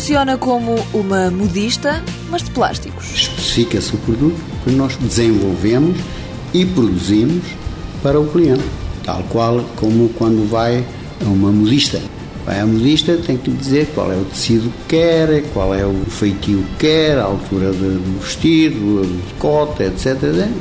[0.00, 3.04] Funciona como uma modista, mas de plásticos.
[3.12, 5.94] Especifica-se o produto que nós desenvolvemos
[6.54, 7.44] e produzimos
[8.02, 8.64] para o cliente,
[9.04, 10.82] tal qual como quando vai
[11.20, 12.00] a uma modista.
[12.44, 15.94] Vai à modista, tem que dizer qual é o tecido que quer, qual é o
[16.08, 20.16] feitio que quer, a altura do vestido, a cota, etc.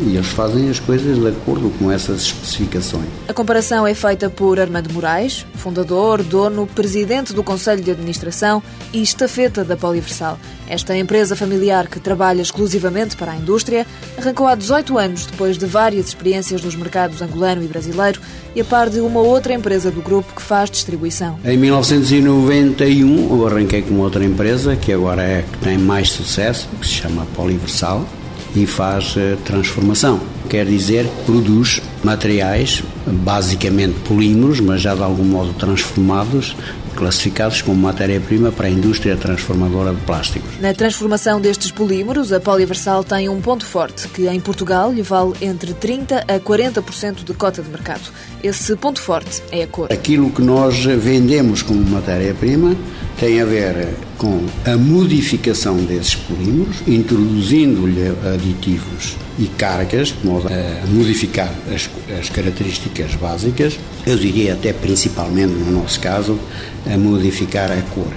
[0.00, 3.06] E eles fazem as coisas de acordo com essas especificações.
[3.28, 9.02] A comparação é feita por Armando Moraes, fundador, dono, presidente do Conselho de Administração e
[9.02, 10.38] estafeta da Poliversal.
[10.66, 13.86] Esta empresa familiar que trabalha exclusivamente para a indústria
[14.16, 18.20] arrancou há 18 anos depois de várias experiências nos mercados angolano e brasileiro
[18.54, 21.38] e a par de uma outra empresa do grupo que faz distribuição.
[21.44, 26.86] Em 1991 eu arranquei com outra empresa que agora é que tem mais sucesso, que
[26.86, 28.06] se chama Poliversal
[28.54, 30.20] e faz uh, transformação.
[30.46, 36.54] Quer dizer, produz materiais, basicamente polímeros, mas já de algum modo transformados,
[36.94, 40.50] classificados como matéria-prima para a indústria transformadora de plásticos.
[40.60, 45.34] Na transformação destes polímeros, a Poliversal tem um ponto forte, que em Portugal lhe vale
[45.40, 48.10] entre 30% a 40% de cota de mercado.
[48.42, 49.92] Esse ponto forte é a cor.
[49.92, 52.76] Aquilo que nós vendemos como matéria-prima
[53.18, 60.86] tem a ver com a modificação desses polímeros, introduzindo-lhe aditivos e cargas, de modo a
[60.86, 66.38] modificar as, as, características básicas, eu diria até principalmente no nosso caso,
[66.86, 68.12] a modificar a cor.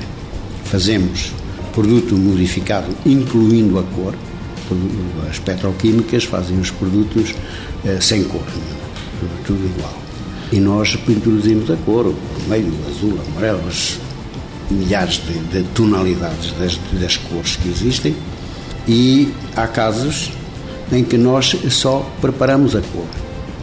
[0.66, 1.32] Fazemos
[1.74, 4.14] produto modificado incluindo a cor,
[5.30, 7.34] as petroquímicas fazem os produtos
[7.86, 8.46] eh, sem cor,
[9.46, 9.94] tudo igual.
[10.52, 14.00] E nós introduzimos a cor, o vermelho, o azul, o amarelo, as
[14.70, 18.16] milhares de, de tonalidades das, das cores que existem
[18.88, 20.32] e há casos
[20.92, 23.06] em que nós só preparamos a cor,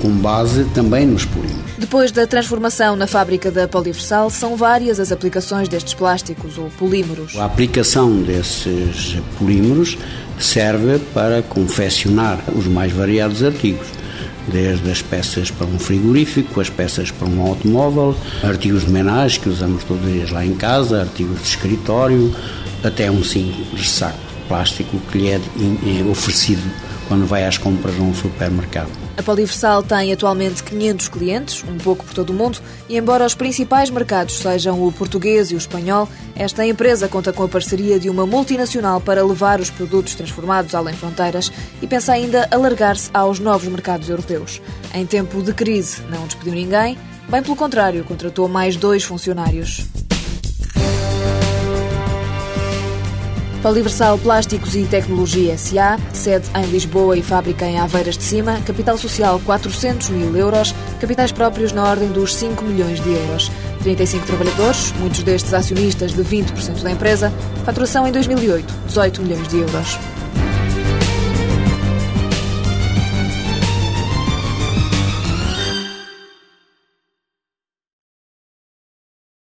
[0.00, 1.64] com base também nos polímeros.
[1.78, 7.36] Depois da transformação na fábrica da Poliversal, são várias as aplicações destes plásticos ou polímeros.
[7.36, 9.98] A aplicação desses polímeros
[10.38, 13.86] serve para confeccionar os mais variados artigos
[14.48, 19.48] desde as peças para um frigorífico, as peças para um automóvel, artigos de menagem que
[19.48, 22.34] usamos todos os dias lá em casa, artigos de escritório,
[22.82, 25.40] até um simples saco de plástico que lhe é
[26.10, 26.62] oferecido
[27.08, 28.90] quando vai às compras num supermercado.
[29.16, 33.34] A Poliversal tem atualmente 500 clientes, um pouco por todo o mundo, e embora os
[33.34, 38.10] principais mercados sejam o português e o espanhol, esta empresa conta com a parceria de
[38.10, 43.68] uma multinacional para levar os produtos transformados além fronteiras e pensa ainda alargar-se aos novos
[43.68, 44.60] mercados europeus.
[44.92, 46.98] Em tempo de crise, não despediu ninguém,
[47.28, 49.86] bem pelo contrário, contratou mais dois funcionários.
[53.64, 58.98] Poliversal Plásticos e Tecnologia SA, sede em Lisboa e fábrica em Aveiras de Cima, capital
[58.98, 63.50] social 400 mil euros, capitais próprios na ordem dos 5 milhões de euros.
[63.82, 67.32] 35 trabalhadores, muitos destes acionistas de 20% da empresa,
[67.64, 69.98] faturação em 2008, 18 milhões de euros.